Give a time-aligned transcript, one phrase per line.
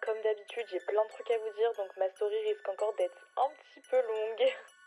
[0.00, 3.26] comme d'habitude, j'ai plein de trucs à vous dire, donc ma story risque encore d'être
[3.36, 4.52] un petit peu longue.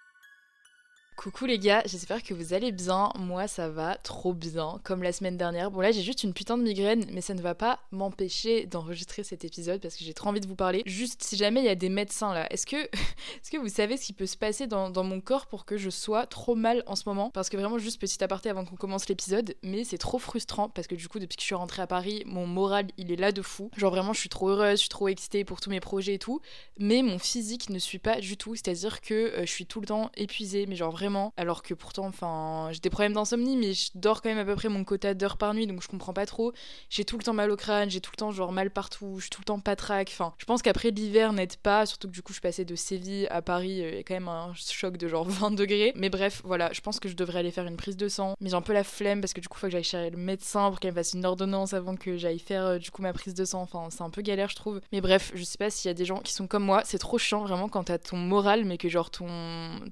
[1.21, 3.11] Coucou les gars, j'espère que vous allez bien.
[3.15, 5.69] Moi ça va trop bien, comme la semaine dernière.
[5.69, 9.23] Bon là j'ai juste une putain de migraine, mais ça ne va pas m'empêcher d'enregistrer
[9.23, 10.81] cet épisode parce que j'ai trop envie de vous parler.
[10.87, 14.13] Juste si jamais il y a des médecins là, est-ce que, vous savez ce qui
[14.13, 17.03] peut se passer dans, dans, mon corps pour que je sois trop mal en ce
[17.05, 17.29] moment?
[17.29, 20.87] Parce que vraiment juste petit aparté avant qu'on commence l'épisode, mais c'est trop frustrant parce
[20.87, 23.31] que du coup depuis que je suis rentrée à Paris, mon moral il est là
[23.31, 23.69] de fou.
[23.77, 26.19] Genre vraiment je suis trop heureuse, je suis trop excitée pour tous mes projets et
[26.19, 26.41] tout,
[26.79, 29.85] mais mon physique ne suit pas du tout, c'est-à-dire que euh, je suis tout le
[29.85, 33.91] temps épuisée, mais genre vraiment alors que pourtant, enfin, j'ai des problèmes d'insomnie, mais je
[33.95, 36.25] dors quand même à peu près mon quota d'heures par nuit, donc je comprends pas
[36.25, 36.53] trop.
[36.89, 39.23] J'ai tout le temps mal au crâne, j'ai tout le temps genre mal partout, je
[39.23, 40.09] suis tout le temps patraque.
[40.11, 43.27] Enfin, je pense qu'après l'hiver n'aide pas, surtout que du coup je passais de Séville
[43.29, 45.93] à Paris, euh, il y a quand même un choc de genre 20 degrés.
[45.95, 48.49] Mais bref, voilà, je pense que je devrais aller faire une prise de sang, mais
[48.49, 50.69] j'ai un peu la flemme parce que du coup faut que j'aille chercher le médecin
[50.69, 53.33] pour qu'elle me fasse une ordonnance avant que j'aille faire euh, du coup ma prise
[53.33, 53.61] de sang.
[53.61, 54.81] Enfin, c'est un peu galère, je trouve.
[54.91, 56.97] Mais bref, je sais pas s'il y a des gens qui sont comme moi, c'est
[56.97, 59.27] trop chiant vraiment quand t'as ton moral, mais que genre ton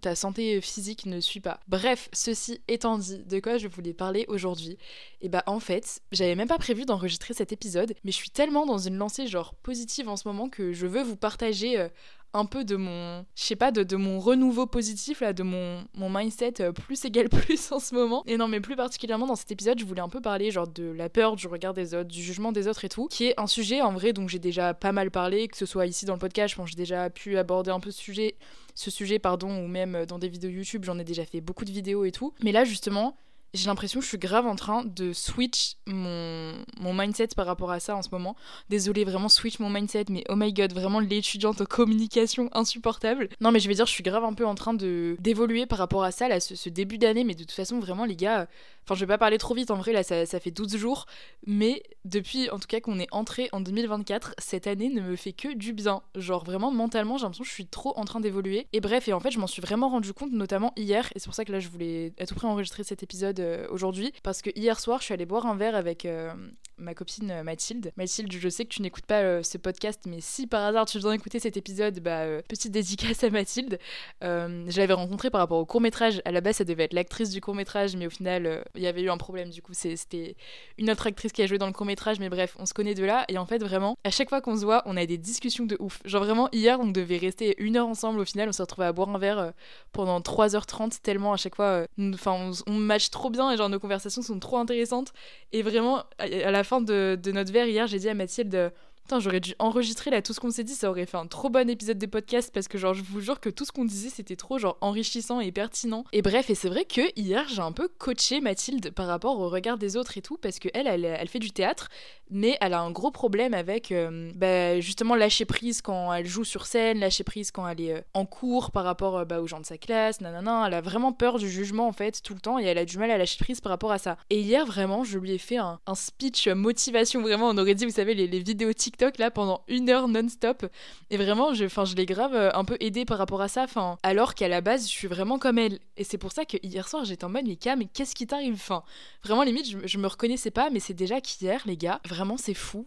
[0.02, 1.60] ta santé physique ne suit pas.
[1.68, 4.78] Bref, ceci étant dit, de quoi je voulais parler aujourd'hui?
[5.22, 8.66] Et bah en fait, j'avais même pas prévu d'enregistrer cet épisode, mais je suis tellement
[8.66, 11.90] dans une lancée genre positive en ce moment que je veux vous partager euh,
[12.34, 16.10] un peu de mon, je sais pas, de, mon renouveau positif, là, de mon, mon
[16.10, 18.24] mindset euh, plus égal plus en ce moment.
[18.28, 20.92] Et non, mais plus particulièrement dans cet épisode, je voulais un peu parler genre de
[20.92, 23.48] la peur, du regard des autres, du jugement des autres et tout, qui est un
[23.48, 26.20] sujet en vrai dont j'ai déjà pas mal parlé, que ce soit ici dans le
[26.20, 28.36] podcast, je pense j'ai déjà pu aborder un peu ce sujet,
[28.76, 31.72] ce sujet, pardon, ou même dans des vidéos YouTube, j'en ai déjà fait beaucoup de
[31.72, 32.34] vidéos et tout.
[32.44, 33.16] Mais là, justement,
[33.54, 37.72] j'ai l'impression que je suis grave en train de switch mon, mon mindset par rapport
[37.72, 38.36] à ça en ce moment.
[38.70, 43.30] Désolée, vraiment switch mon mindset, mais oh my god, vraiment l'étudiante en communication insupportable.
[43.42, 45.80] Non, mais je vais dire, je suis grave un peu en train de d'évoluer par
[45.80, 48.48] rapport à ça, là, ce, ce début d'année, mais de toute façon, vraiment, les gars,
[48.90, 51.06] Enfin, je vais pas parler trop vite, en vrai, là, ça, ça fait 12 jours.
[51.46, 55.32] Mais depuis, en tout cas, qu'on est entré en 2024, cette année ne me fait
[55.32, 56.02] que du bien.
[56.16, 58.66] Genre, vraiment, mentalement, j'ai l'impression que je suis trop en train d'évoluer.
[58.74, 61.08] Et bref, et en fait, je m'en suis vraiment rendu compte, notamment hier.
[61.14, 63.68] Et c'est pour ça que là, je voulais à tout près enregistrer cet épisode euh,
[63.70, 64.14] aujourd'hui.
[64.24, 66.34] Parce que hier soir, je suis allée boire un verre avec euh,
[66.80, 67.92] ma copine euh, Mathilde.
[67.98, 71.12] Mathilde, je sais que tu n'écoutes pas ce podcast, mais si par hasard tu viens
[71.12, 73.80] écouter cet épisode, bah, petite dédicace à Mathilde.
[74.22, 76.22] je l'avais rencontrée par rapport au court-métrage.
[76.26, 79.02] À la base, ça devait être l'actrice du court-métrage, mais au final, il y avait
[79.02, 79.50] eu un problème.
[79.50, 80.36] Du coup, c'était
[80.78, 82.96] une autre actrice qui a joué dans le court métrage, mais bref, on se connaît
[82.96, 83.26] de là.
[83.28, 85.78] Et en fait, vraiment, à chaque fois qu'on se voit, on a des discussions de
[85.80, 86.02] ouf.
[86.06, 88.20] Genre vraiment, hier, on devait rester une heure ensemble.
[88.20, 89.52] Au final, on s'est retrouvé à boire un verre euh,
[89.92, 91.66] pendant 3h30, tellement à chaque fois,
[92.00, 95.14] euh, enfin, on, match trop bien et genre nos conversations sont trop intéressantes.
[95.52, 98.72] Et vraiment, à, la fin de, notre verre, hier, j'ai dit à Mathilde
[99.18, 101.68] j'aurais dû enregistrer là tout ce qu'on s'est dit, ça aurait fait un trop bon
[101.68, 104.36] épisode de podcast parce que genre je vous jure que tout ce qu'on disait c'était
[104.36, 106.04] trop genre enrichissant et pertinent.
[106.12, 109.50] Et bref, et c'est vrai que hier j'ai un peu coaché Mathilde par rapport au
[109.50, 111.90] regard des autres et tout parce que elle, elle, fait du théâtre,
[112.30, 116.44] mais elle a un gros problème avec euh, bah, justement lâcher prise quand elle joue
[116.44, 119.48] sur scène, lâcher prise quand elle est euh, en cours par rapport euh, bah, aux
[119.48, 120.66] gens de sa classe, nanana.
[120.68, 123.00] Elle a vraiment peur du jugement en fait tout le temps et elle a du
[123.00, 124.18] mal à lâcher prise par rapport à ça.
[124.30, 127.92] Et hier vraiment je lui ai fait un, speech motivation vraiment, on aurait dit vous
[127.92, 130.66] savez les, les vidéos TikTok là pendant une heure non-stop.
[131.10, 133.64] Et vraiment, je, je l'ai grave euh, un peu aidé par rapport à ça.
[133.64, 135.80] Enfin, alors qu'à la base, je suis vraiment comme elle.
[135.98, 138.54] Et c'est pour ça que hier soir, j'étais en mode, mais qu'est-ce qui t'arrive?
[138.54, 138.84] Enfin,
[139.24, 142.86] vraiment, limite, je, me reconnaissais pas, mais c'est déjà qu'hier, les gars, vraiment, c'est fou.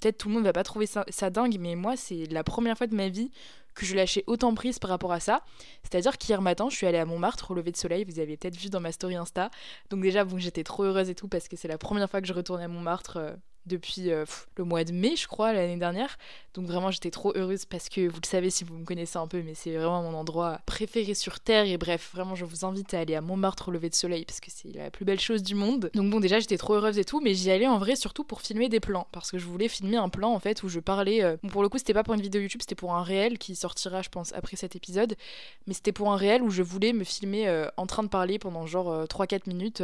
[0.00, 2.76] Peut-être tout le monde va pas trouver ça, ça dingue, mais moi, c'est la première
[2.76, 3.30] fois de ma vie
[3.74, 5.42] que je lâchais autant prise par rapport à ça.
[5.82, 8.56] C'est-à-dire qu'hier matin, je suis allée à Montmartre au lever de soleil, vous avez peut-être
[8.56, 9.50] vu dans ma story Insta.
[9.90, 12.26] Donc déjà, bon, j'étais trop heureuse et tout parce que c'est la première fois que
[12.26, 13.32] je retournais à Montmartre euh,
[13.66, 14.24] depuis euh,
[14.56, 16.18] le mois de mai, je crois, l'année dernière.
[16.54, 19.28] Donc vraiment, j'étais trop heureuse parce que vous le savez si vous me connaissez un
[19.28, 21.64] peu, mais c'est vraiment mon endroit préféré sur Terre.
[21.66, 24.40] Et bref, vraiment, je vous invite à aller à Montmartre au lever de soleil parce
[24.40, 25.90] que c'est la plus belle chose du monde.
[25.94, 28.42] Donc bon, déjà, j'étais trop heureuse et tout, mais j'y allais en vrai surtout pour
[28.42, 31.22] filmer des plans parce que je voulais filmer un plan en fait où je parlais.
[31.22, 33.54] Euh, pour le coup, c'était pas pour une vidéo YouTube, c'était pour un réel qui
[33.54, 35.14] sortira, je pense, après cet épisode.
[35.66, 38.40] Mais c'était pour un réel où je voulais me filmer euh, en train de parler
[38.40, 39.82] pendant genre 3-4 minutes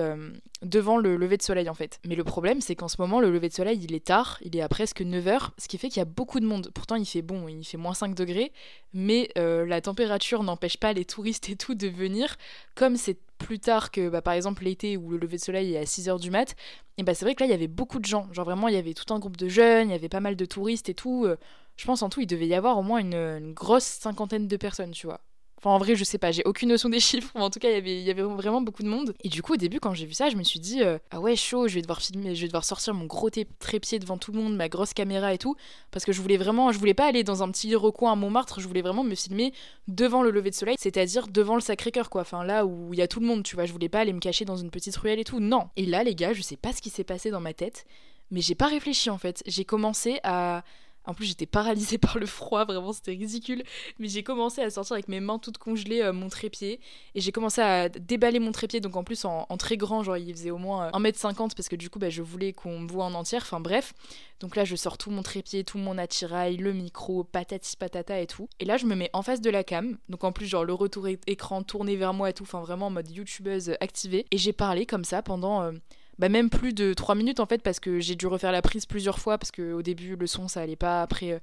[0.63, 2.01] devant le lever de soleil en fait.
[2.05, 4.57] Mais le problème, c'est qu'en ce moment, le lever de soleil, il est tard, il
[4.57, 6.71] est à presque 9h, ce qui fait qu'il y a beaucoup de monde.
[6.75, 8.53] Pourtant, il fait bon, il fait moins 5 degrés,
[8.93, 12.37] mais euh, la température n'empêche pas les touristes et tout de venir.
[12.75, 15.79] Comme c'est plus tard que bah, par exemple l'été où le lever de soleil est
[15.79, 16.57] à 6h du mat,
[16.99, 18.29] et bah c'est vrai que là, il y avait beaucoup de gens.
[18.33, 20.37] Genre vraiment, il y avait tout un groupe de jeunes, il y avait pas mal
[20.37, 21.25] de touristes et tout.
[21.27, 21.37] Euh,
[21.77, 24.93] je pense en tout, il devait y avoir au moins une grosse cinquantaine de personnes,
[24.93, 25.21] tu vois.
[25.59, 27.71] Enfin, en vrai, je sais pas, j'ai aucune notion des chiffres, mais en tout cas,
[27.71, 29.15] il y avait vraiment beaucoup de monde.
[29.25, 31.21] Et du coup, au début, quand j'ai vu ça, je me suis dit, euh, ah
[31.21, 34.33] ouais, chaud, je vais devoir filmer, je vais devoir sortir mon gros trépied devant tout
[34.33, 35.57] le monde, ma grosse caméra et tout,
[35.91, 38.61] parce que je voulais vraiment, je voulais pas aller dans un petit recoin à Montmartre,
[38.61, 39.53] je voulais vraiment me filmer
[39.89, 42.21] devant le lever de soleil, c'est-à-dire devant le Sacré-Cœur, quoi.
[42.21, 44.13] Enfin, là où il y a tout le monde, tu vois, je voulais pas aller
[44.13, 45.69] me cacher dans une petite ruelle et tout, non.
[45.77, 47.87] Et là, les gars, je sais pas ce qui s'est passé dans ma tête,
[48.31, 49.43] mais j'ai pas réfléchi en fait.
[49.47, 50.65] J'ai commencé à
[51.07, 53.63] En plus, j'étais paralysée par le froid, vraiment, c'était ridicule.
[53.99, 56.81] Mais j'ai commencé à sortir avec mes mains toutes congelées euh, mon trépied.
[57.15, 60.33] Et j'ai commencé à déballer mon trépied, donc en plus en, très grand, genre il
[60.35, 63.15] faisait au moins 1m50 parce que du coup, bah, je voulais qu'on me voit en
[63.15, 63.43] entière.
[63.43, 63.95] Enfin bref.
[64.41, 68.27] Donc là, je sors tout mon trépied, tout mon attirail, le micro, patati patata et
[68.27, 68.49] tout.
[68.61, 69.97] Et là, je me mets en face de la cam.
[70.09, 72.43] Donc en plus, genre le retour écran tourné vers moi et tout.
[72.43, 74.27] Enfin vraiment en mode youtubeuse activée.
[74.31, 75.63] Et j'ai parlé comme ça pendant.
[75.63, 75.73] Euh,
[76.19, 78.87] bah même plus de 3 minutes en fait parce que j'ai dû refaire la prise
[78.87, 81.03] plusieurs fois parce que au début le son ça allait pas.
[81.03, 81.39] Après euh,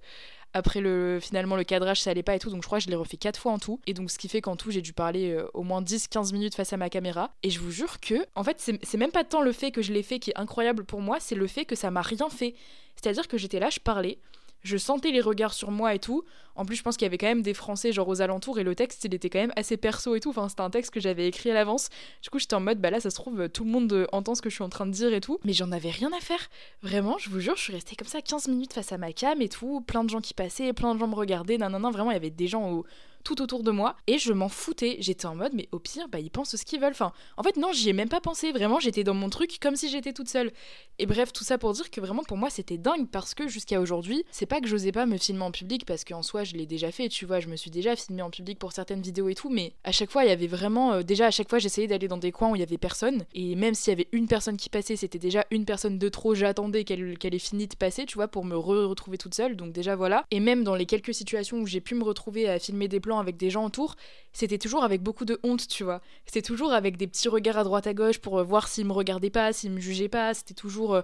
[0.53, 2.49] après le finalement le cadrage ça allait pas et tout.
[2.49, 3.79] Donc je crois que je l'ai refait 4 fois en tout.
[3.87, 6.33] Et donc ce qui fait qu'en tout j'ai dû parler euh, au moins 10 15
[6.33, 7.33] minutes face à ma caméra.
[7.43, 9.93] Et je vous jure que en fait c'est même pas tant le fait que je
[9.93, 12.55] l'ai fait qui est incroyable pour moi c'est le fait que ça m'a rien fait.
[12.95, 14.17] C'est-à-dire que j'étais là je parlais
[14.63, 16.23] je sentais les regards sur moi et tout.
[16.55, 18.63] En plus, je pense qu'il y avait quand même des Français genre aux alentours et
[18.63, 20.29] le texte, il était quand même assez perso et tout.
[20.29, 21.89] Enfin, c'était un texte que j'avais écrit à l'avance.
[22.21, 24.35] Du coup, j'étais en mode, bah là, ça se trouve, tout le monde euh, entend
[24.35, 25.39] ce que je suis en train de dire et tout.
[25.43, 26.49] Mais j'en avais rien à faire.
[26.81, 29.41] Vraiment, je vous jure, je suis restée comme ça 15 minutes face à ma cam
[29.41, 29.81] et tout.
[29.81, 31.57] Plein de gens qui passaient, plein de gens me regardaient.
[31.57, 32.85] Non, non, non, vraiment, il y avait des gens au
[33.23, 34.97] tout autour de moi et je m'en foutais.
[34.99, 36.91] J'étais en mode, mais au pire, bah, ils pensent ce qu'ils veulent.
[36.91, 38.51] Enfin, en fait, non, j'y ai même pas pensé.
[38.51, 40.51] Vraiment, j'étais dans mon truc comme si j'étais toute seule.
[40.99, 43.79] Et bref, tout ça pour dire que vraiment, pour moi, c'était dingue parce que jusqu'à
[43.79, 46.65] aujourd'hui, c'est pas que j'osais pas me filmer en public parce qu'en soi, je l'ai
[46.65, 49.35] déjà fait, tu vois, je me suis déjà filmé en public pour certaines vidéos et
[49.35, 50.93] tout, mais à chaque fois, il y avait vraiment.
[50.93, 53.25] Euh, déjà, à chaque fois, j'essayais d'aller dans des coins où il y avait personne.
[53.33, 56.35] Et même s'il y avait une personne qui passait, c'était déjà une personne de trop.
[56.35, 59.55] J'attendais qu'elle qu'elle ait fini de passer, tu vois, pour me retrouver toute seule.
[59.55, 60.25] Donc, déjà, voilà.
[60.31, 63.12] Et même dans les quelques situations où j'ai pu me retrouver à filmer des plans
[63.19, 63.95] avec des gens autour,
[64.31, 66.01] c'était toujours avec beaucoup de honte, tu vois.
[66.25, 68.93] C'était toujours avec des petits regards à droite à gauche pour euh, voir s'ils me
[68.93, 70.33] regardaient pas, s'ils me jugeaient pas.
[70.33, 70.95] C'était toujours.
[70.95, 71.01] Euh,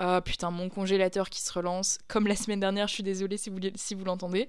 [0.00, 1.98] ah putain, mon congélateur qui se relance.
[2.08, 3.48] Comme la semaine dernière, je suis désolée si
[3.94, 4.48] vous, l'entendez.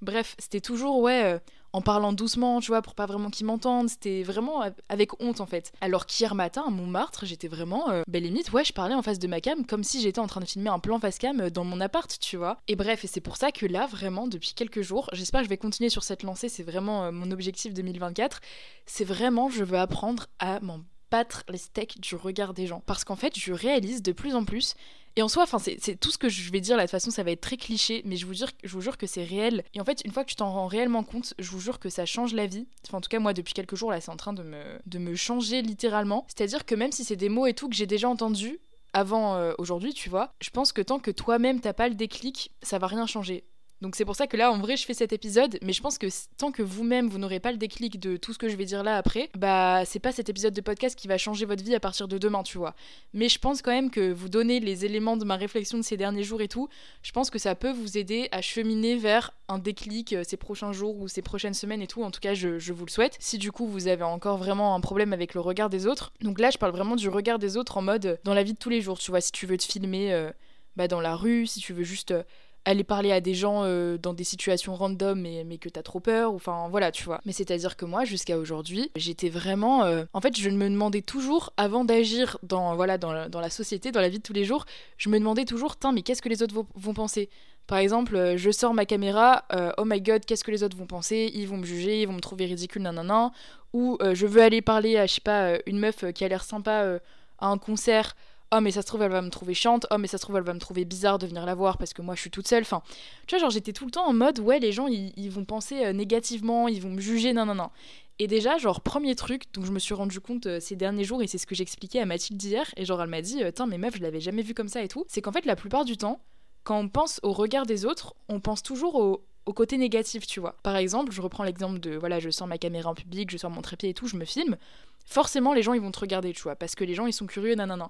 [0.00, 1.38] Bref, c'était toujours, ouais, euh,
[1.76, 3.90] en parlant doucement, tu vois, pour pas vraiment qu'ils m'entendent.
[3.90, 5.72] C'était vraiment avec honte, en fait.
[5.82, 9.18] Alors qu'hier matin, à Montmartre, j'étais vraiment, euh, belle limite, ouais, je parlais en face
[9.18, 11.50] de ma cam comme si j'étais en train de filmer un plan face cam euh,
[11.50, 12.62] dans mon appart, tu vois.
[12.66, 15.50] Et bref, et c'est pour ça que là, vraiment, depuis quelques jours, j'espère que je
[15.50, 18.40] vais continuer sur cette lancée, c'est vraiment mon objectif 2024.
[18.86, 20.80] C'est vraiment, je veux apprendre à m'en
[21.10, 22.82] battre les steaks du regard des gens.
[22.86, 24.76] Parce qu'en fait, je réalise de plus en plus
[25.16, 26.82] et en soi, enfin, c'est tout ce que je vais dire là.
[26.82, 28.98] De toute façon, ça va être très cliché, mais je vous, jure, je vous jure
[28.98, 29.64] que c'est réel.
[29.72, 31.88] Et en fait, une fois que tu t'en rends réellement compte, je vous jure que
[31.88, 32.66] ça change la vie.
[32.86, 34.98] Enfin, en tout cas, moi, depuis quelques jours, là, c'est en train de me, de
[34.98, 36.26] me changer littéralement.
[36.28, 38.60] C'est-à-dire que même si c'est des mots et tout que j'ai déjà entendus
[38.92, 42.50] avant euh, aujourd'hui, tu vois, je pense que tant que toi-même t'as pas le déclic,
[42.62, 43.44] ça va rien changer.
[43.82, 45.98] Donc c'est pour ça que là, en vrai, je fais cet épisode, mais je pense
[45.98, 46.06] que
[46.38, 48.82] tant que vous-même, vous, n'aurez pas le déclic de tout ce que je vais dire
[48.82, 51.80] là après, bah c'est pas cet épisode de podcast qui va changer votre vie à
[51.80, 52.74] partir de demain, tu vois.
[53.12, 55.98] Mais je pense quand même que vous donner les éléments de ma réflexion de ces
[55.98, 56.68] derniers jours et tout,
[57.02, 60.72] je pense que ça peut vous aider à cheminer vers un déclic euh, ces prochains
[60.72, 62.02] jours ou ces prochaines semaines et tout.
[62.02, 63.16] En tout cas, je, vous le souhaite.
[63.20, 66.40] Si du coup vous avez encore vraiment un problème avec le regard des autres, donc
[66.40, 68.70] là, je parle vraiment du regard des autres en mode dans la vie de tous
[68.70, 70.30] les jours, tu vois, si tu veux te filmer euh,
[70.76, 72.12] bah, dans la rue, si tu veux juste...
[72.12, 72.22] Euh,
[72.66, 76.00] aller parler à des gens euh, dans des situations random mais, mais que t'as trop
[76.00, 77.20] peur, enfin voilà, tu vois.
[77.24, 79.84] Mais c'est-à-dire que moi, jusqu'à aujourd'hui, j'étais vraiment...
[79.84, 84.18] Euh, en fait, je me demandais toujours, avant d'agir dans, la société, dans la vie
[84.18, 84.66] de tous les jours,
[84.98, 87.30] je me demandais toujours, tiens, mais qu'est-ce que les autres vont, penser?
[87.68, 89.44] Par exemple, euh, je sors ma caméra,
[89.78, 91.30] oh my god, qu'est-ce que les autres vont penser?
[91.34, 93.30] Ils vont me juger, ils vont me trouver ridicule, nanana.
[93.72, 96.98] Ou je veux aller parler à, je sais pas, une meuf qui a l'air sympa
[97.38, 98.16] à un concert,
[98.52, 100.36] oh mais ça se trouve elle va me trouver chiante, oh mais ça se trouve
[100.36, 102.48] elle va me trouver bizarre de venir la voir parce que moi je suis toute
[102.48, 102.62] seule.
[102.62, 102.82] Enfin,
[103.26, 105.84] tu vois, genre j'étais tout le temps en mode ouais les gens ils, vont penser
[105.84, 107.70] euh, négativement, ils vont me juger, non non non.
[108.18, 111.22] Et déjà, genre, premier truc, donc je me suis rendu compte euh, ces derniers jours,
[111.22, 113.66] et c'est ce que j'expliquais à Mathilde hier, et genre, elle m'a dit, euh, tiens,
[113.66, 115.04] mais meuf, je l'avais jamais vu comme ça et tout.
[115.06, 116.22] C'est qu'en fait, la plupart du temps,
[116.64, 120.56] quand on pense au regard des autres, on pense toujours au, côté négatif, tu vois.
[120.62, 123.50] Par exemple, je reprends l'exemple de, voilà, je sors ma caméra en public, je sors
[123.50, 124.56] mon trépied et tout, je me filme.
[125.04, 127.26] Forcément, les gens, ils vont te regarder, tu vois, parce que les gens, ils sont
[127.26, 127.88] curieux, non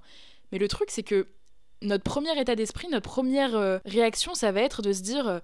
[0.53, 1.26] mais le truc, c'est que
[1.83, 5.38] notre premier état d'esprit, notre première euh, réaction, ça va être de se dire euh,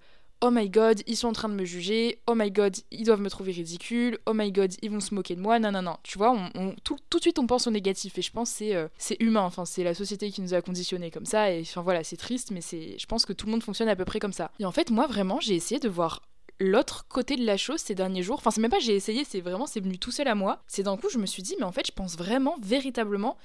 [0.45, 2.19] Oh my god, ils sont en train de me juger.
[2.27, 4.19] Oh my god, ils doivent me trouver ridicule.
[4.27, 5.61] Oh my god, ils vont se moquer de moi.
[5.61, 5.97] Non, non, non.
[6.03, 6.37] Tu vois,
[6.83, 8.19] tout, tout, de suite, on pense au négatif.
[8.19, 9.43] Et je pense que euh, c'est humain.
[9.43, 11.53] Enfin, c'est la société qui nous a conditionnés comme ça.
[11.53, 13.95] Et enfin, voilà, c'est triste, mais c'est je pense que tout le monde fonctionne à
[13.95, 14.51] peu près comme ça.
[14.59, 16.23] Et en fait, moi, vraiment, j'ai essayé de voir
[16.59, 18.39] l'autre côté de la chose ces derniers jours.
[18.39, 20.61] Enfin, c'est même pas j'ai essayé, c'est vraiment, c'est venu tout seul à moi.
[20.67, 23.37] C'est d'un coup, je me suis dit, mais en fait, je pense vraiment, véritablement,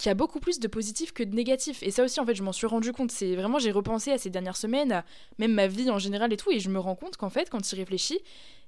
[0.00, 1.82] qu'il y a beaucoup plus de positifs que de négatifs.
[1.82, 3.10] Et ça aussi, en fait, je m'en suis rendu compte.
[3.10, 5.04] C'est vraiment, j'ai repensé à ces dernières semaines, à
[5.38, 7.60] même ma vie en général et tout, et je me rends compte qu'en fait, quand
[7.60, 8.18] tu réfléchis,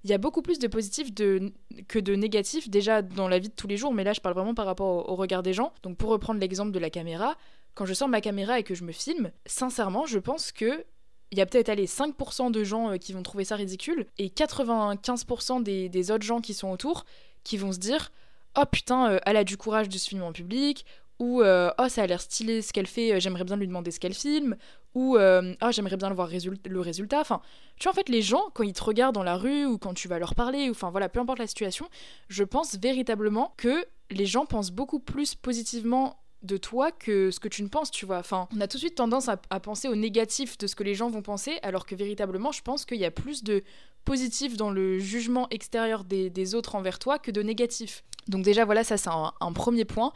[0.04, 1.52] il y a beaucoup plus de positifs de...
[1.88, 3.94] que de négatifs déjà dans la vie de tous les jours.
[3.94, 5.72] Mais là, je parle vraiment par rapport au, regard des gens.
[5.82, 7.38] Donc, pour reprendre l'exemple de la caméra,
[7.74, 10.84] quand je sors ma caméra et que je me filme, sincèrement, je pense que
[11.30, 14.28] il y a peut-être allé 5% de gens euh, qui vont trouver ça ridicule et
[14.28, 17.06] 95% des, des, autres gens qui sont autour
[17.42, 18.12] qui vont se dire
[18.54, 20.84] Oh putain, euh, elle a du courage de se filmer en public,
[21.22, 23.92] ou euh, oh ça a l'air stylé ce qu'elle fait, euh, j'aimerais bien lui demander
[23.92, 24.56] ce qu'elle filme,
[24.96, 27.20] ou euh, ah j'aimerais bien le voir le résultat.
[27.20, 27.40] Enfin,
[27.76, 29.94] tu vois en fait les gens quand ils te regardent dans la rue ou quand
[29.94, 31.88] tu vas leur parler, ou enfin voilà, peu importe la situation,
[32.26, 37.46] je pense véritablement que les gens pensent beaucoup plus positivement de toi que ce que
[37.46, 38.18] tu ne penses, tu vois.
[38.18, 40.94] Enfin, on a tout de suite tendance à, penser au négatif de ce que les
[40.94, 43.62] gens vont penser, alors que véritablement, je pense qu'il y a plus de
[44.04, 48.02] positif dans le jugement extérieur des, autres envers toi que de négatif.
[48.28, 50.12] Donc déjà, voilà, ça c'est un, premier point.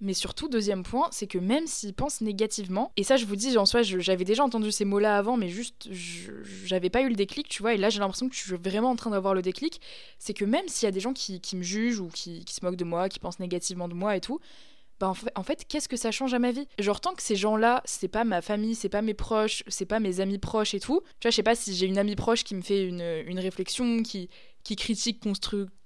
[0.00, 3.58] Mais surtout, deuxième point, c'est que même s'ils pensent négativement, et ça je vous dis,
[3.58, 5.88] en soi, j'avais déjà entendu ces mots-là avant, mais juste,
[6.64, 8.90] j'avais pas eu le déclic, tu vois, et là j'ai l'impression que je suis vraiment
[8.90, 9.80] en train d'avoir le déclic,
[10.18, 12.64] c'est que même s'il y a des gens qui, me jugent ou qui, qui, se
[12.64, 14.40] moquent de moi, qui pensent négativement de moi et tout,
[15.00, 16.68] bah en fait, qu'est-ce que ça change à ma vie?
[16.78, 19.98] Genre tant que ces gens-là, c'est pas ma famille, c'est pas mes proches, c'est pas
[19.98, 21.00] mes amis proches et tout.
[21.20, 23.38] Tu vois, je sais pas si j'ai une amie proche qui me fait une, une
[23.38, 24.28] réflexion, qui,
[24.62, 25.22] qui critique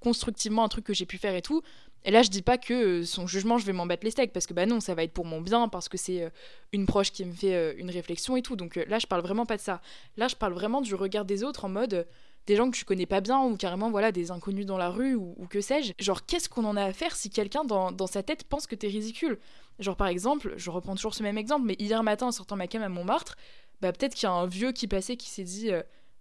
[0.00, 1.62] constructivement un truc que j'ai pu faire et tout.
[2.04, 4.32] Et là, je dis pas que euh, son jugement, je vais m'en battre les steaks,
[4.32, 6.30] parce que bah non, ça va être pour mon bien, parce que c'est euh,
[6.73, 8.56] une proche qui me fait euh, une réflexion et tout.
[8.56, 9.80] Donc là, je parle vraiment pas de ça.
[10.16, 12.06] Là, je parle vraiment du regard des autres en mode
[12.46, 15.14] des gens que tu connais pas bien ou carrément voilà des inconnus dans la rue
[15.14, 15.94] ou, que sais-je.
[15.99, 18.88] Genre qu'est-ce qu'on en a à faire si quelqu'un dans, sa tête pense que t'es
[18.88, 19.38] ridicule?
[19.78, 22.66] Genre par exemple, je reprends toujours ce même exemple, mais hier matin en sortant ma
[22.66, 23.37] cam à Montmartre,
[23.80, 25.70] bah peut-être qu'il y a un vieux qui passait qui s'est dit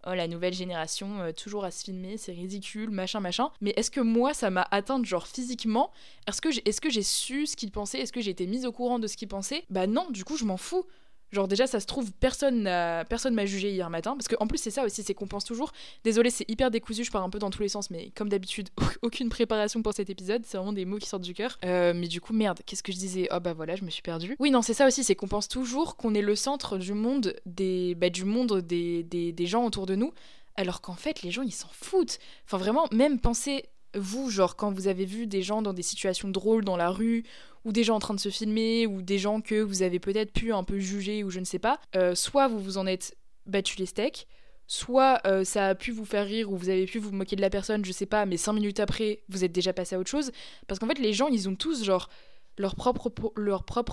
[0.07, 3.51] oh la nouvelle génération euh, toujours à se filmer, c'est ridicule, machin machin.
[3.62, 5.91] Mais est-ce que moi ça m'a atteinte genre physiquement?
[6.27, 8.00] Est-ce que j'ai est-ce que j'ai su ce qu'il pensait?
[8.00, 9.63] Est-ce que j'ai été mise au courant de ce qu'il pensait?
[9.69, 10.86] Bah non, du coup je m'en fous.
[11.33, 12.63] Genre déjà ça se trouve personne
[13.09, 15.71] personne m'a jugé hier matin parce qu'en plus c'est ça aussi c'est qu'on pense toujours.
[16.03, 18.69] Désolé c'est hyper décousu je pars un peu dans tous les sens mais comme d'habitude
[19.01, 21.57] aucune préparation pour cet épisode c'est vraiment des mots qui sortent du cœur.
[21.65, 23.27] Euh, mais du coup merde qu'est-ce que je disais?
[23.31, 24.35] Oh bah voilà je me suis perdue.
[24.39, 27.35] Oui non c'est ça aussi c'est qu'on pense toujours qu'on est le centre du monde
[27.47, 30.13] des bah, du monde des, des, des gens autour de nous
[30.55, 32.19] alors qu'en fait les gens ils s'en foutent.
[32.45, 36.29] Enfin vraiment même penser vous, genre quand vous avez vu des gens dans des situations
[36.29, 37.23] drôles dans la rue
[37.65, 40.34] ou des gens en train de se filmer, ou des gens que vous avez peut-être
[40.34, 43.15] pu un peu juger, ou je ne sais pas, euh, soit vous vous en êtes
[43.46, 44.27] battu les steaks,
[44.67, 47.41] soit euh, ça a pu vous faire rire, ou vous avez pu vous moquer de
[47.41, 50.10] la personne, je sais pas, mais cinq minutes après, vous êtes déjà passé à autre
[50.10, 50.32] chose.
[50.67, 52.10] Parce qu'en fait, les gens, ils ont tous, genre,
[52.58, 53.10] leurs propres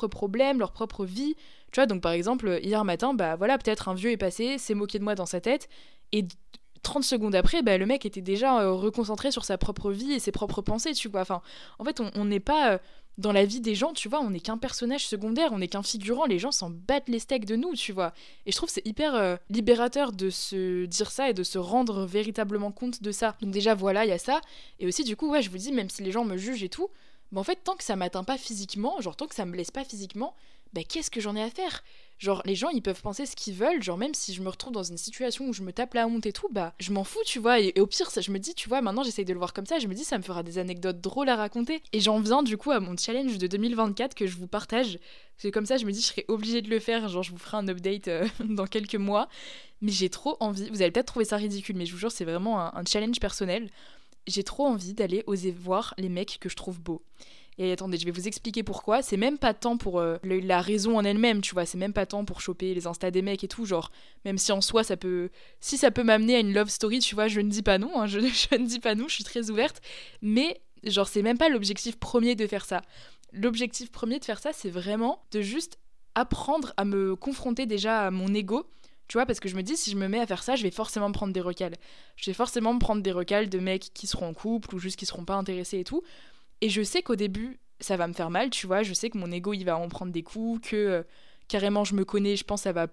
[0.07, 1.35] problèmes, leur propre vie.
[1.73, 4.75] Tu vois, donc par exemple, hier matin, bah voilà, peut-être un vieux est passé, s'est
[4.75, 5.69] moqué de moi dans sa tête,
[6.13, 6.27] et
[6.83, 10.19] 30 secondes après, bah, le mec était déjà euh, reconcentré sur sa propre vie et
[10.19, 11.21] ses propres pensées, tu vois.
[11.21, 11.43] Enfin,
[11.79, 12.81] en fait, on n'est pas
[13.19, 15.83] dans la vie des gens, tu vois, on n'est qu'un personnage secondaire, on n'est qu'un
[15.83, 18.13] figurant, les gens s'en battent les steaks de nous, tu vois.
[18.47, 22.07] Et je trouve c'est hyper euh, libérateur de se dire ça et de se rendre
[22.07, 23.37] véritablement compte de ça.
[23.43, 24.41] Donc déjà voilà, il y a ça.
[24.79, 26.69] Et aussi du coup, ouais, je vous dis, même si les gens me jugent et
[26.69, 26.89] tout,
[27.33, 29.71] bah en fait, tant que ça m'atteint pas physiquement, genre tant que ça me blesse
[29.71, 30.35] pas physiquement,
[30.73, 31.83] bah qu'est-ce que j'en ai à faire?
[32.21, 33.83] Genre, les gens, ils peuvent penser ce qu'ils veulent.
[33.83, 36.27] Genre, même si je me retrouve dans une situation où je me tape la honte
[36.27, 37.61] et tout, bah, je m'en fous, tu vois.
[37.61, 39.65] Et, au pire, ça, je me dis, tu vois, maintenant j'essaye de le voir comme
[39.65, 39.79] ça.
[39.79, 41.83] Je me dis, ça me fera des anecdotes drôles à raconter.
[41.95, 44.99] Et j'en viens, du coup, à mon challenge de 2024 que je vous partage.
[45.39, 47.09] C'est comme ça, je me dis, je serais obligée de le faire.
[47.09, 49.31] Genre, je vous ferai un update euh, dans quelques mois.
[49.81, 50.69] Mais j'ai trop envie.
[50.69, 53.71] Vous allez peut-être trouver ça ridicule, mais je vous jure, c'est vraiment un challenge personnel.
[54.27, 57.03] J'ai trop envie d'aller oser voir les mecs que je trouve beaux.
[57.63, 59.03] Et attendez, je vais vous expliquer pourquoi.
[59.03, 61.67] C'est même pas tant pour euh, la raison en elle-même, tu vois.
[61.67, 63.67] C'est même pas tant pour choper les Insta des mecs et tout.
[63.67, 63.93] Genre,
[64.25, 65.29] même si en soi, ça peut.
[65.61, 68.01] Si ça peut m'amener à une love story, tu vois, je ne dis pas non.
[68.01, 69.83] Hein, je, ne dis pas non, je suis très ouverte.
[70.23, 72.81] Mais, genre, c'est même pas l'objectif premier de faire ça.
[73.35, 75.79] L'objectif premier de faire ça, c'est vraiment de juste
[76.15, 78.65] apprendre à me confronter déjà à mon ego.
[79.07, 80.63] Tu vois, parce que je me dis, si je me mets à faire ça, je
[80.63, 81.75] vais forcément me prendre des recals.
[82.17, 84.97] Je vais forcément me prendre des recals de mecs qui seront en couple ou juste
[84.97, 86.03] qui seront pas intéressés et tout.
[86.61, 88.83] Et je sais qu'au début, ça va me faire mal, tu vois.
[88.83, 91.03] Je sais que mon ego, il va en prendre des coups, que euh,
[91.49, 92.89] carrément je me connais, je pense que ça va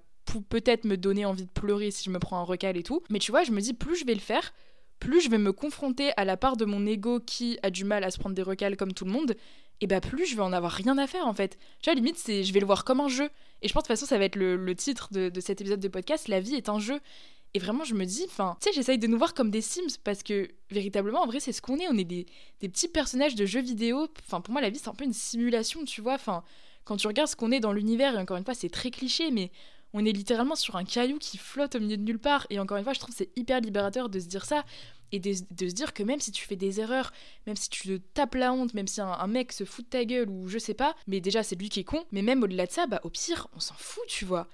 [0.49, 3.01] peut-être me donner envie de pleurer si je me prends un recal et tout.
[3.09, 4.53] Mais tu vois, je me dis, plus je vais le faire,
[4.99, 8.03] plus je vais me confronter à la part de mon ego qui a du mal
[8.03, 9.35] à se prendre des recals comme tout le monde,
[9.79, 11.57] et bah plus je vais en avoir rien à faire en fait.
[11.81, 13.29] Tu vois, limite, c'est, je vais le voir comme un jeu.
[13.61, 15.79] Et je pense de toute façon, ça va être le, titre de, de, cet épisode
[15.79, 16.99] de podcast, La vie est un jeu.
[17.57, 19.97] Et vraiment, je me dis, enfin, tu sais, j'essaye de nous voir comme des Sims
[20.03, 21.87] parce que véritablement, en vrai, c'est ce qu'on est.
[21.89, 22.27] On est des,
[22.59, 24.07] des, petits personnages de jeux vidéo.
[24.27, 26.13] Enfin, pour moi, la vie, c'est un peu une simulation, tu vois.
[26.13, 26.43] Enfin,
[26.85, 29.31] quand tu regardes ce qu'on est dans l'univers, et encore une fois, c'est très cliché,
[29.31, 29.49] mais
[29.91, 32.45] on est littéralement sur un caillou qui flotte au milieu de nulle part.
[32.51, 34.63] Et encore une fois, je trouve c'est hyper libérateur de se dire ça
[35.11, 37.11] et de, se dire que même si tu fais des erreurs,
[37.47, 40.05] même si tu te tapes la honte, même si un, mec se fout de ta
[40.05, 42.67] gueule ou je sais pas, mais déjà c'est lui qui est con, mais même au-delà
[42.67, 44.47] de ça, bah au pire, on s'en fout, tu vois.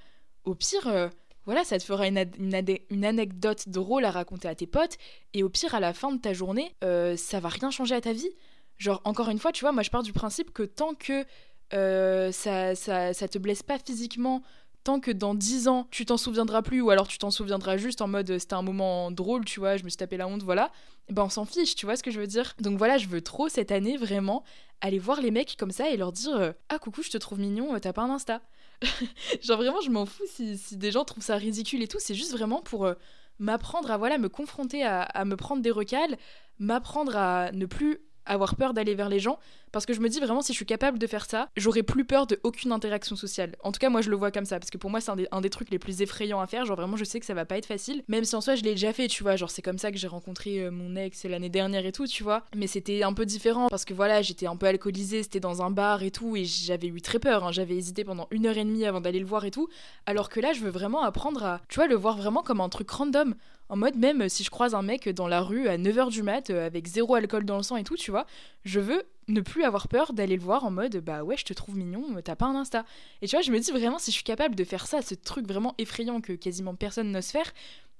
[0.45, 1.09] Au pire, euh,
[1.45, 4.97] voilà, ça te fera une, anecdote drôle à raconter à tes potes,
[5.33, 8.01] et au pire, à la fin de ta journée, euh, ça va rien changer à
[8.01, 8.29] ta vie.
[8.77, 11.25] Genre, encore une fois, tu vois, moi je pars du principe que tant que
[11.73, 14.41] euh, ça, ça, ça, te blesse pas physiquement,
[14.83, 18.01] tant que dans 10 ans tu t'en souviendras plus, ou alors tu t'en souviendras juste
[18.01, 20.71] en mode c'était un moment drôle, tu vois, je me suis tapé la honte, voilà,
[21.09, 22.53] ben on s'en fiche, tu vois ce que je veux dire.
[22.59, 24.43] Donc voilà, je veux trop cette année vraiment
[24.81, 27.39] aller voir les mecs comme ça et leur dire euh, Ah coucou, je te trouve
[27.39, 28.41] mignon, t'as pas un Insta
[29.41, 31.99] genre vraiment, je m'en fous si, des gens trouvent ça ridicule et tout.
[31.99, 32.93] C'est juste vraiment pour euh,
[33.39, 36.17] m'apprendre à voilà me confronter à, à me prendre des recals,
[36.59, 39.39] m'apprendre à ne plus avoir peur d'aller vers les gens
[39.73, 42.05] parce que je me dis vraiment si je suis capable de faire ça j'aurai plus
[42.05, 43.57] peur de aucune interaction sociale.
[43.63, 45.41] En tout cas moi je le vois comme ça parce que pour moi c'est un,
[45.41, 46.63] des, trucs les plus effrayants à faire.
[46.65, 48.03] Genre vraiment je sais que ça va pas être facile.
[48.07, 49.35] Même si en soi je l'ai déjà fait tu vois.
[49.35, 52.23] Genre c'est comme ça que j'ai rencontré euh, mon ex l'année dernière et tout tu
[52.23, 52.43] vois.
[52.55, 55.71] Mais c'était un peu différent parce que voilà j'étais un peu alcoolisée c'était dans un
[55.71, 57.51] bar et tout et j'avais eu très peur hein.
[57.51, 59.67] j'avais hésité pendant une heure et demie avant d'aller le voir et tout.
[60.05, 62.69] Alors que là je veux vraiment apprendre à tu vois le voir vraiment comme un
[62.69, 63.33] truc random.
[63.69, 66.49] En mode même si je croise un mec dans la rue à 9h du mat
[66.49, 68.27] euh, avec zéro alcool dans le sang et tout, tu vois,
[68.65, 71.53] je veux ne plus avoir peur d'aller le voir en mode bah ouais, je te
[71.53, 72.85] trouve mignon, t'as pas un Insta.
[73.21, 75.15] Et tu vois, je me dis vraiment si je suis capable de faire ça, ce
[75.15, 77.53] truc vraiment effrayant que quasiment personne n'ose faire,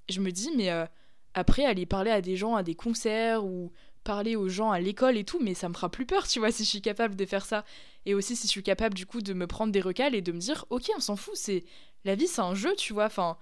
[0.09, 0.85] je me dis mais euh,
[1.33, 3.71] après aller parler à des gens à des concerts ou
[4.03, 6.51] parler aux gens à l'école et tout, mais ça me fera plus peur, tu vois,
[6.53, 7.65] si je suis capable de faire ça.
[8.05, 10.31] Et aussi si je suis capable du coup de me prendre des recals et de
[10.31, 11.63] me dire ok, on s'en fout, c'est
[12.05, 13.37] la vie, c'est un jeu, tu vois, enfin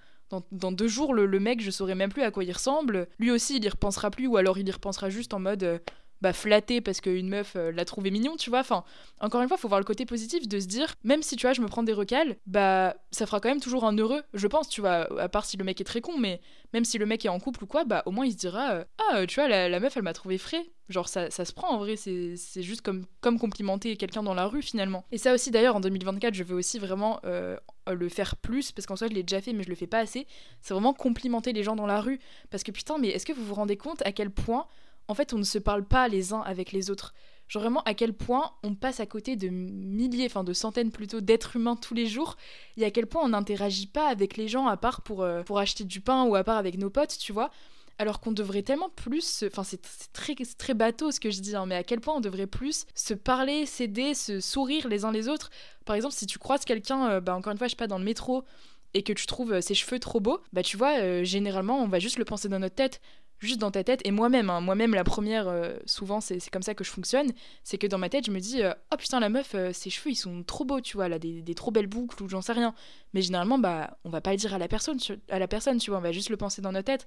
[0.51, 3.07] dans, deux jours, le, mec, je saurais même plus à quoi il ressemble.
[3.19, 5.79] Lui aussi, il y repensera plus, ou alors il y repensera juste en mode euh,
[6.21, 8.59] bah, flatté parce qu'une meuf euh, l'a trouvé mignon, tu vois.
[8.59, 8.83] Enfin,
[9.19, 11.53] encore une fois, faut voir le côté positif de se dire, même si tu vois,
[11.53, 14.69] je me prends des recals, bah, ça fera quand même toujours un heureux, je pense,
[14.69, 16.39] tu vois, à part si le mec est très con, mais
[16.73, 18.71] même si le mec est en couple ou quoi, bah, au moins il se dira,
[18.71, 20.65] euh, ah, tu vois, la, meuf, elle m'a trouvé frais.
[20.89, 24.61] Genre, ça, se prend en vrai, c'est juste comme, comme complimenter quelqu'un dans la rue
[24.61, 25.05] finalement.
[25.13, 27.55] Et ça aussi, d'ailleurs, en 2024, je veux aussi vraiment euh,
[27.89, 29.99] le faire plus, parce qu'en soi, je l'ai déjà fait, mais je le fais pas
[29.99, 30.27] assez.
[30.61, 32.19] C'est vraiment complimenter les gens dans la rue.
[32.49, 34.67] Parce que putain, mais est-ce que vous vous rendez compte à quel point
[35.11, 37.13] en fait, on ne se parle pas les uns avec les autres.
[37.49, 41.19] Genre vraiment à quel point on passe à côté de milliers, enfin de centaines plutôt
[41.19, 42.37] d'êtres humains tous les jours,
[42.77, 45.59] et à quel point on n'interagit pas avec les gens à part pour, euh, pour
[45.59, 47.51] acheter du pain ou à part avec nos potes, tu vois.
[47.97, 49.81] Alors qu'on devrait tellement plus, enfin c'est
[50.13, 52.85] très, très bateau ce que je dis, hein, mais à quel point on devrait plus
[52.95, 55.49] se parler, s'aider, se sourire les uns les autres.
[55.83, 57.99] Par exemple, si tu croises quelqu'un, euh, bah encore une fois, je sais pas, dans
[57.99, 58.45] le métro,
[58.93, 61.99] et que tu trouves euh, ses cheveux trop beaux, bah tu vois, généralement on va
[61.99, 63.01] juste le penser dans notre tête
[63.41, 64.01] juste dans ta tête.
[64.05, 67.31] Et moi-même, hein, moi-même, la première, euh, souvent, c'est comme ça que je fonctionne.
[67.63, 69.89] C'est que dans ma tête, je me dis, euh, oh putain, la meuf, euh, ses
[69.89, 72.29] cheveux, ils sont trop beaux, tu vois, elle a des, des trop belles boucles ou
[72.29, 72.73] j'en sais rien.
[73.13, 74.99] Mais généralement, bah, on va pas le dire à la personne,
[75.29, 77.05] à la personne, tu vois, on va juste le penser dans notre tête.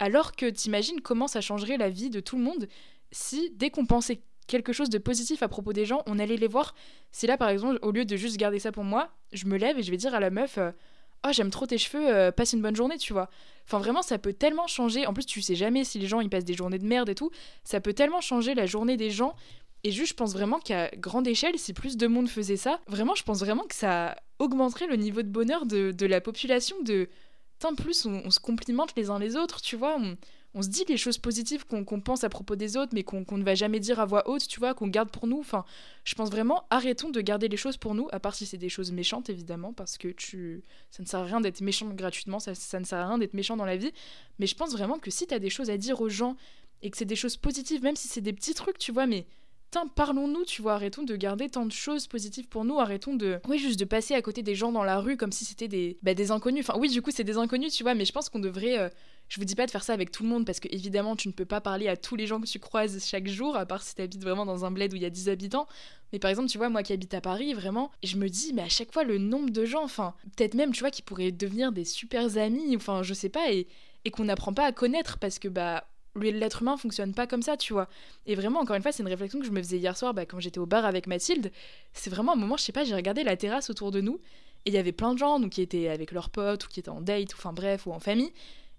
[0.00, 2.68] Alors que t'imagines comment ça changerait la vie de tout le monde
[3.12, 6.48] si, dès qu'on pensait quelque chose de positif à propos des gens, on allait les
[6.48, 6.74] voir.
[7.12, 9.78] C'est là, par exemple, au lieu de juste garder ça pour moi, je me lève
[9.78, 12.76] et je vais dire à la meuf, oh, j'aime trop tes cheveux, passe une bonne
[12.76, 13.30] journée, tu vois.
[13.66, 15.06] Enfin, vraiment, ça peut tellement changer.
[15.06, 17.14] En plus, tu sais jamais si les gens ils passent des journées de merde et
[17.14, 17.30] tout.
[17.64, 19.34] Ça peut tellement changer la journée des gens.
[19.82, 23.14] Et juste, je pense vraiment qu'à grande échelle, si plus de monde faisait ça, vraiment,
[23.14, 26.76] je pense vraiment que ça augmenterait le niveau de bonheur de, la population.
[26.82, 27.08] De
[27.58, 29.98] tant plus on, se complimente les uns les autres, tu vois
[30.62, 33.54] se dit les choses positives qu'on pense à propos des autres, mais qu'on ne va
[33.54, 35.38] jamais dire à voix haute, tu vois, qu'on garde pour nous.
[35.38, 35.64] Enfin,
[36.04, 38.68] je pense vraiment, arrêtons de garder les choses pour nous, à part si c'est des
[38.68, 40.62] choses méchantes, évidemment, parce que tu...
[40.90, 43.34] ça ne sert à rien d'être méchant gratuitement, ça, ça, ne sert à rien d'être
[43.34, 43.92] méchant dans la vie.
[44.38, 46.36] Mais je pense vraiment que si tu as des choses à dire aux gens,
[46.82, 49.26] et que c'est des choses positives, même si c'est des petits trucs, tu vois, mais
[49.84, 53.58] parlons-nous, tu vois, arrêtons de garder tant de choses positives pour nous, arrêtons de, oui,
[53.58, 56.14] juste de passer à côté des gens dans la rue comme si c'était des, bah,
[56.14, 56.64] des inconnus.
[56.66, 58.88] Enfin, oui, du coup, c'est des inconnus, tu vois, mais je pense qu'on devrait, euh,
[59.28, 61.28] je vous dis pas de faire ça avec tout le monde parce que évidemment, tu
[61.28, 63.82] ne peux pas parler à tous les gens que tu croises chaque jour, à part
[63.82, 65.66] si tu habites vraiment dans un bled où il y a 10 habitants.
[66.12, 68.62] Mais par exemple, tu vois, moi qui habite à Paris, vraiment, je me dis, mais
[68.62, 71.72] à chaque fois, le nombre de gens, enfin, peut-être même, tu vois, qui pourraient devenir
[71.72, 73.66] des super amis, enfin, je sais pas, et,
[74.04, 75.84] et qu'on n'apprend pas à connaître parce que, bah,
[76.14, 77.88] l'être humain fonctionne pas comme ça, tu vois.
[78.26, 80.26] Et vraiment, encore une fois, c'est une réflexion que je me faisais hier soir bah,
[80.26, 81.50] quand j'étais au bar avec Mathilde.
[81.92, 84.20] C'est vraiment un moment, je sais pas, j'ai regardé la terrasse autour de nous
[84.64, 86.80] et il y avait plein de gens donc, qui étaient avec leurs potes ou qui
[86.80, 88.32] étaient en date, ou enfin bref, ou en famille.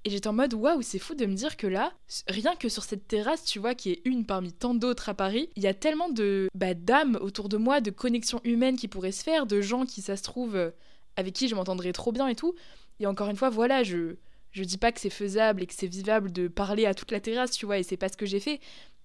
[0.07, 1.91] Et j'étais en mode waouh, c'est fou de me dire que là,
[2.29, 5.49] rien que sur cette terrasse, tu vois, qui est une parmi tant d'autres à Paris,
[5.57, 9.11] il y a tellement de bah, d'âmes autour de moi, de connexions humaines qui pourraient
[9.11, 10.71] se faire, de gens qui, ça se trouve, euh,
[11.17, 12.55] avec qui je m'entendrais trop bien et tout.
[13.01, 14.15] Et encore une fois, voilà, je,
[14.57, 17.19] je dis pas que c'est faisable et que c'est vivable de parler à toute la
[17.19, 18.59] terrasse, tu vois, et c'est pas ce que j'ai fait.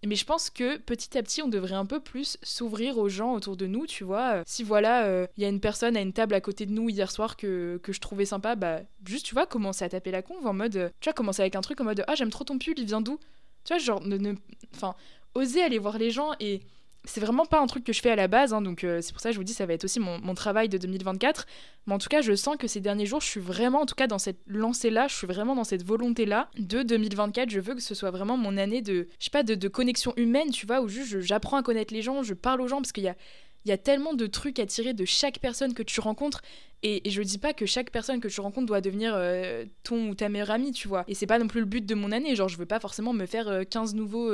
[0.04, 3.34] Mais je pense que petit à petit, on devrait un peu plus s'ouvrir aux gens
[3.34, 4.42] autour de nous, tu vois.
[4.46, 6.88] Si voilà, il euh, y a une personne à une table à côté de nous
[6.88, 10.22] hier soir que, que je trouvais sympa, bah juste, tu vois, commencer à taper la
[10.22, 12.58] conve en mode, tu vois, commencer avec un truc en mode, ah j'aime trop ton
[12.58, 13.20] pull, il vient d'où?
[13.64, 14.02] Tu vois, genre,
[14.74, 14.96] enfin,
[15.34, 16.62] oser aller voir les gens et
[17.04, 19.12] c'est vraiment pas un truc que je fais à la base, hein, donc euh, c'est
[19.12, 21.46] pour ça que je vous dis ça va être aussi mon, travail de 2024.
[21.86, 23.96] Mais en tout cas, je sens que ces derniers jours, je suis vraiment, en tout
[23.96, 27.50] cas dans cette lancée-là, je suis vraiment dans cette volonté-là de 2024.
[27.50, 30.50] Je veux que ce soit vraiment mon année de, je sais pas, de, connexion humaine,
[30.50, 33.04] tu vois, où juste j'apprends à connaître les gens, je parle aux gens, parce qu'il
[33.04, 33.16] y a,
[33.64, 36.40] y a tellement de trucs à tirer de chaque personne que tu rencontres.
[36.84, 40.14] Et, je dis pas que chaque personne que tu rencontres doit devenir euh, ton ou
[40.14, 41.04] ta meilleure amie, tu vois.
[41.08, 42.34] Et c'est pas non plus le but de mon année.
[42.34, 44.32] Genre, je veux pas forcément me faire 15 euh, nouveaux,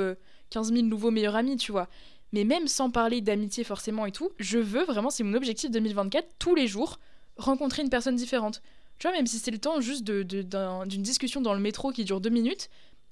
[0.51, 1.89] 15 000 nouveaux meilleurs amis, tu vois.
[2.33, 6.27] Mais même sans parler d'amitié forcément et tout, je veux vraiment, c'est mon objectif 2024,
[6.39, 6.99] tous les jours,
[7.37, 8.63] rencontrer une personne différente.
[8.99, 11.91] Tu vois, même si c'est le temps juste d'une de, d'une discussion dans le métro
[11.93, 12.69] qui dure deux minutes,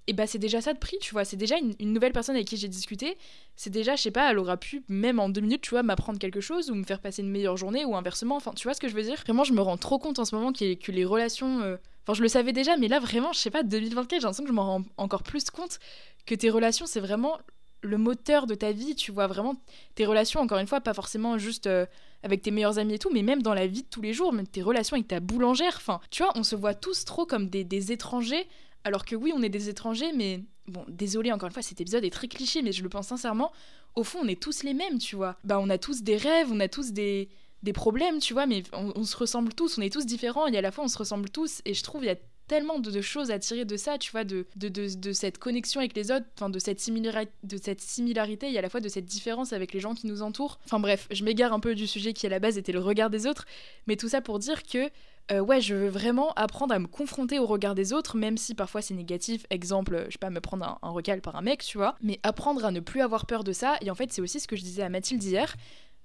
[0.09, 1.25] et bah c'est déjà ça de prix, tu vois.
[1.25, 3.17] C'est déjà une, nouvelle personne avec qui j'ai discuté.
[3.57, 6.19] C'est déjà, je sais pas, elle aura pu, même en deux minutes, tu vois, m'apprendre
[6.19, 8.37] quelque chose ou me faire passer une meilleure journée ou inversement.
[8.37, 9.21] Enfin, tu vois ce que je veux dire?
[9.23, 11.61] Vraiment, je me rends trop compte en ce moment que, que les relations.
[11.63, 14.45] Euh, enfin, je le savais déjà, mais là, vraiment, je sais pas, 2024, j'ai l'impression
[14.45, 15.81] que je m'en rends encore plus compte
[16.25, 17.39] que tes relations, c'est vraiment
[17.87, 19.27] le moteur de ta vie, tu vois.
[19.27, 19.57] Vraiment,
[19.95, 21.67] tes relations, encore une fois, pas forcément juste.
[21.67, 21.87] Euh,
[22.23, 24.33] avec tes meilleurs amis et tout, mais même dans la vie de tous les jours,
[24.33, 25.75] même tes relations avec ta boulangère.
[25.77, 28.49] Enfin, tu vois, on se voit tous trop comme des, des étrangers
[28.87, 32.05] alors que oui, on est des étrangers, mais bon, désolé encore une fois, cet épisode
[32.05, 33.51] est très cliché, mais je le pense sincèrement.
[33.97, 35.37] Au fond, on est tous les mêmes, tu vois.
[35.43, 37.29] Bah, on a tous des rêves, on a tous des,
[37.65, 40.61] des problèmes, tu vois, mais on, se ressemble tous, on est tous différents, et à
[40.61, 43.31] la fois on se ressemble tous, et je trouve il y a tellement de, choses
[43.31, 44.45] à tirer de ça, tu vois, de,
[45.13, 46.81] cette connexion avec les autres, de cette,
[47.81, 50.59] similarité, et à la fois de cette différence avec les gens qui nous entourent.
[50.65, 53.11] Enfin bref, je m'égare un peu du sujet qui à la base était le regard
[53.11, 53.47] des autres,
[53.87, 54.91] mais tout ça pour dire que
[55.33, 58.55] euh, ouais, je veux vraiment apprendre à me confronter au regard des autres, même si
[58.55, 59.45] parfois c'est négatif.
[59.51, 61.97] Exemple, je sais pas, me prendre un, un, recal par un mec, tu vois.
[62.01, 63.77] Mais apprendre à ne plus avoir peur de ça.
[63.81, 65.57] Et en fait, c'est aussi ce que je disais à Mathilde hier.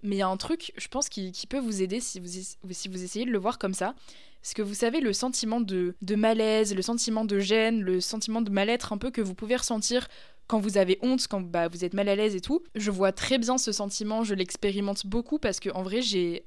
[0.04, 2.28] Mais il y a un truc, je pense, qui, peut vous aider si vous,
[2.72, 3.94] si vous essayez de le voir comme ça.
[4.42, 8.42] Parce que vous savez, le sentiment de, de malaise, le sentiment de gêne, le sentiment
[8.42, 10.08] de mal-être un peu que vous pouvez ressentir
[10.52, 12.62] quand vous avez honte, quand bah, vous êtes mal à l'aise et tout.
[12.76, 16.44] Je vois très bien ce sentiment, je l'expérimente beaucoup parce que en vrai, j'ai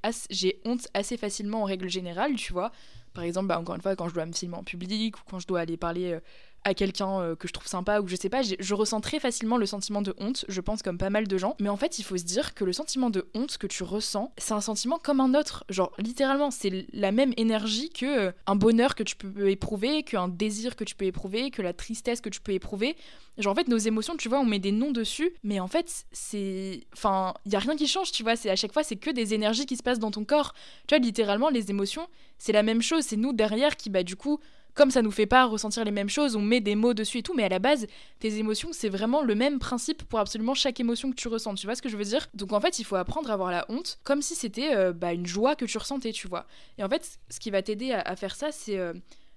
[0.67, 2.71] honte assez facilement en règle générale, tu vois.
[3.15, 5.39] Par exemple, bah, encore une fois, quand je dois me filmer en public ou quand
[5.39, 6.21] je dois aller parler euh,
[6.65, 9.57] à quelqu'un euh, que je trouve sympa ou je sais pas, je ressens très facilement
[9.57, 11.57] le sentiment de honte, je pense comme pas mal de gens.
[11.61, 14.33] Mais en fait, il faut se dire que le sentiment de honte que tu ressens,
[14.39, 15.65] c'est un sentiment comme un autre.
[15.69, 20.29] Genre, littéralement, c'est la même énergie que euh, un bonheur que tu peux éprouver, qu'un
[20.29, 22.97] désir que tu peux éprouver, que la tristesse que tu peux éprouver.
[23.37, 26.07] Genre, en fait, nos émotions, tu vois, on met des noms dessus, mais en fait,
[26.13, 26.87] c'est.
[26.93, 28.37] Enfin, il y a rien qui change, tu vois.
[28.37, 30.55] C'est à chaque fois, c'est que des énergies qui se passent dans ton corps.
[30.87, 32.07] Tu vois, littéralement, les émotions,
[32.39, 33.05] c'est la même chose.
[33.05, 34.39] C'est nous derrière qui, bah, du coup,
[34.75, 37.23] comme ça nous fait pas ressentir les mêmes choses, on met des mots dessus et
[37.23, 37.87] tout, mais à la base,
[38.19, 41.55] tes émotions, c'est vraiment le même principe pour absolument chaque émotion que tu ressens.
[41.55, 42.27] Tu vois ce que je veux dire?
[42.35, 45.13] Donc en fait, il faut apprendre à avoir la honte comme si c'était euh, bah,
[45.13, 46.47] une joie que tu ressentais, tu vois.
[46.79, 48.93] Et en fait, ce qui va t'aider à, faire ça, c'est euh,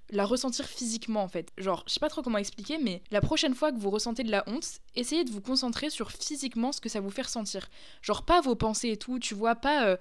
[0.10, 1.52] la ressentir physiquement en fait.
[1.58, 4.32] Genre, je sais pas trop comment expliquer, mais la prochaine fois que vous ressentez de
[4.32, 7.68] la honte, essayez de vous concentrer sur physiquement ce que ça vous fait ressentir.
[8.02, 9.88] Genre, pas vos pensées et tout, tu vois, pas.
[9.88, 9.98] Euh,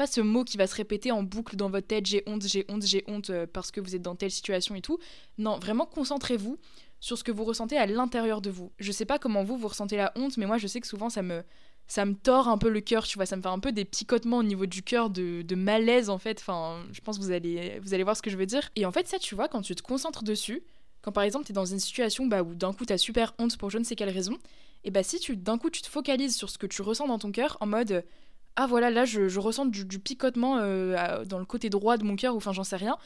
[0.00, 2.64] pas ce mot qui va se répéter en boucle dans votre tête, j'ai honte, j'ai
[2.70, 4.98] honte, j'ai honte euh, parce que vous êtes dans telle situation et tout.
[5.36, 6.56] Non, vraiment concentrez-vous
[7.00, 8.72] sur ce que vous ressentez à l'intérieur de vous.
[8.78, 11.10] Je sais pas comment vous vous ressentez la honte, mais moi je sais que souvent
[11.10, 11.42] ça me
[11.86, 13.84] ça me tord un peu le cœur, tu vois, ça me fait un peu des
[13.84, 16.38] picotements au niveau du cœur de, de, malaise en fait.
[16.40, 18.70] Enfin, je pense que vous allez vous allez voir ce que je veux dire.
[18.76, 20.62] Et en fait, ça tu vois quand tu te concentres dessus,
[21.02, 23.34] quand par exemple tu es dans une situation bah, où d'un coup tu as super
[23.38, 24.38] honte pour je ne sais quelle raison,
[24.82, 27.18] et bah si tu d'un coup tu te focalises sur ce que tu ressens dans
[27.18, 28.02] ton cœur en mode
[28.56, 32.34] ah voilà, là je, ressens du, picotement euh, dans le côté droit de mon cœur,
[32.34, 32.96] ou enfin j'en sais rien,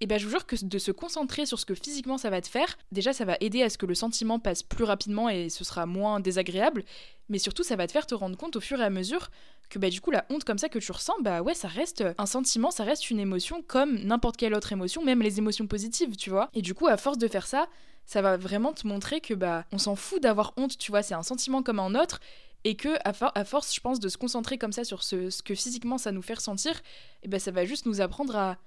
[0.00, 2.40] et ben je vous jure que de se concentrer sur ce que physiquement ça va
[2.40, 5.48] te faire, déjà ça va aider à ce que le sentiment passe plus rapidement et
[5.48, 6.84] ce sera moins désagréable,
[7.28, 9.30] mais surtout ça va te faire te rendre compte au fur et à mesure
[9.70, 12.04] que bah du coup la honte comme ça que tu ressens, bah ouais ça reste
[12.18, 16.16] un sentiment, ça reste une émotion comme n'importe quelle autre émotion, même les émotions positives,
[16.16, 16.50] tu vois.
[16.52, 17.68] Et du coup à force de faire ça,
[18.04, 21.14] ça va vraiment te montrer que bah on s'en fout d'avoir honte, tu vois, c'est
[21.14, 22.20] un sentiment comme un autre
[22.64, 25.98] et que à, force je pense de se concentrer comme ça sur ce, que physiquement
[25.98, 28.58] ça nous fait ressentir et eh ben ça va juste nous apprendre à,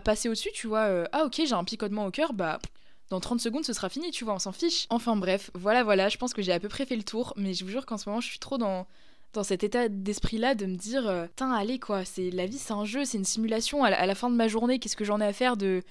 [0.00, 2.58] passer au-dessus tu vois euh, ah ok j'ai un picotement au cœur bah
[3.10, 4.86] dans 30 secondes ce sera fini tu vois on s'en fiche.
[4.90, 7.54] Enfin bref voilà voilà je pense que j'ai à peu près fait le tour mais
[7.54, 8.86] je vous jure qu'en ce moment je suis trop dans
[9.34, 12.58] dans cet état d'esprit là de me dire euh, putain allez quoi c'est la vie
[12.58, 13.84] c'est un jeu c'est une simulation.
[13.84, 15.82] À la fin de ma journée qu'est-ce que j'en ai à faire de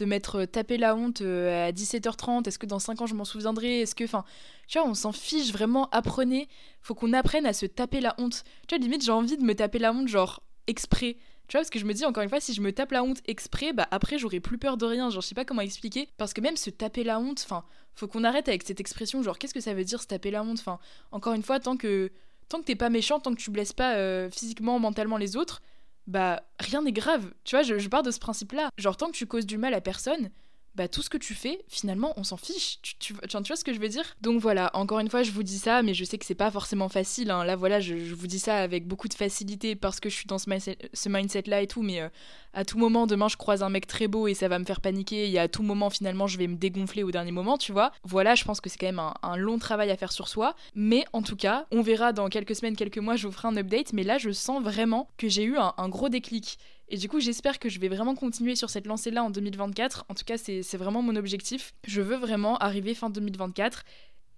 [0.00, 3.14] de m'être euh, tapé la honte euh, à 17h30 Est-ce que dans 5 ans je
[3.14, 4.04] m'en souviendrai Est-ce que.
[4.04, 4.24] Enfin,
[4.66, 5.88] tu vois, on s'en fiche vraiment.
[5.92, 6.48] Apprenez.
[6.80, 8.42] Faut qu'on apprenne à se taper la honte.
[8.66, 11.16] Tu vois, limite, j'ai envie de me taper la honte, genre, exprès.
[11.48, 13.02] Tu vois, parce que je me dis, encore une fois, si je me tape la
[13.02, 15.10] honte exprès, bah après, j'aurai plus peur de rien.
[15.10, 16.08] Genre, je sais pas comment expliquer.
[16.16, 19.38] Parce que même se taper la honte, enfin, faut qu'on arrête avec cette expression, genre,
[19.38, 20.58] qu'est-ce que ça veut dire se taper la honte?
[20.60, 20.78] Enfin,
[21.12, 22.10] encore une fois, tant que.
[22.48, 25.62] Tant que t'es pas méchant, tant que tu blesses pas euh, physiquement, mentalement les autres,
[26.10, 27.32] bah rien n'est grave.
[27.44, 28.68] Tu vois, je, pars de ce principe-là.
[28.78, 30.30] Genre, tant que tu causes du mal à personne,
[30.76, 32.78] bah tout ce que tu fais, finalement, on s'en fiche.
[32.82, 34.04] Tu, tu, vois ce que je veux dire?
[34.20, 36.50] Donc voilà, encore une fois, je vous dis ça, mais je sais que c'est pas
[36.50, 37.30] forcément facile.
[37.30, 37.44] Hein.
[37.44, 40.38] Là, voilà, je, vous dis ça avec beaucoup de facilité parce que je suis dans
[40.38, 42.08] ce, mindset-là et tout, mais euh,
[42.54, 44.80] à tout moment, demain, je croise un mec très beau et ça va me faire
[44.80, 47.92] paniquer, et à tout moment, finalement, je vais me dégonfler au dernier moment, tu vois.
[48.04, 51.04] Voilà, je pense que c'est quand même un, long travail à faire sur soi, mais
[51.12, 53.92] en tout cas, on verra dans quelques semaines, quelques mois, je vous ferai un update,
[53.92, 56.58] mais là, je sens vraiment que j'ai eu un gros déclic.
[56.90, 60.06] Et du coup, j'espère que je vais vraiment continuer sur cette lancée-là en 2024.
[60.08, 61.72] En tout cas, c'est vraiment mon objectif.
[61.86, 63.84] Je veux vraiment arriver fin 2024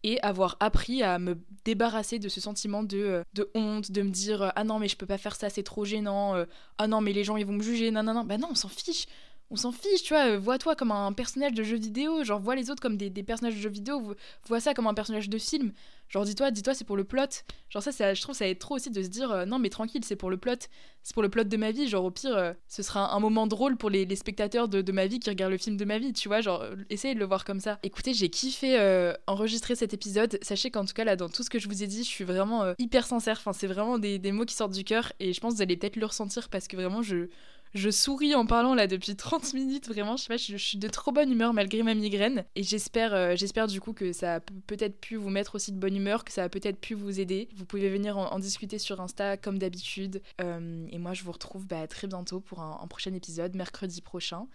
[0.05, 4.11] et avoir appris à me débarrasser de ce sentiment de, euh, de honte, de me
[4.11, 6.45] dire euh, ah non mais je peux pas faire ça, c'est trop gênant, euh,
[6.79, 8.55] ah non mais les gens ils vont me juger, non non non, bah non on
[8.57, 9.07] s'en fiche,
[9.53, 12.71] on s'en fiche, tu vois, vois-toi comme un personnage de jeu vidéo, genre vois les
[12.71, 14.15] autres comme des, personnages de jeu vidéo,
[14.49, 15.73] vois ça comme un personnage de film,
[16.09, 18.91] genre dis-toi, dis-toi c'est pour le plot, genre ça, je trouve ça aide trop aussi
[18.91, 20.55] de se dire non mais tranquille c'est pour le plot,
[21.03, 23.77] c'est pour le plot de ma vie, genre au pire ce sera un, moment drôle
[23.77, 26.29] pour les, spectateurs de, de, ma vie qui regardent le film de ma vie, tu
[26.29, 27.79] vois, genre essayez de le voir comme ça.
[27.83, 28.79] Écoutez j'ai kiffé
[29.27, 31.87] enregistrer cet épisode, sachez qu'en tout cas là dans tout ce que je vous ai
[31.87, 34.85] dit je suis vraiment hyper sincère, enfin c'est vraiment des, des mots qui sortent du
[34.85, 37.29] cœur et je pense que vous allez peut-être le ressentir parce que vraiment je
[37.75, 40.89] je souris en parlant là depuis 30 minutes, vraiment, je sais pas, je, suis de
[40.89, 42.45] trop bonne humeur malgré ma migraine.
[42.55, 45.79] Et j'espère euh, j'espère du coup que ça a peut-être pu vous mettre aussi de
[45.79, 47.49] bonne humeur, que ça a peut-être pu vous aider.
[47.57, 50.23] Vous pouvez venir en, discuter sur Insta comme d'habitude.
[50.41, 54.47] Euh, et moi, je vous retrouve bah, très bientôt pour un prochain épisode, mercredi prochain.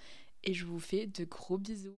[0.43, 1.97] Et je vous fais de gros bisous.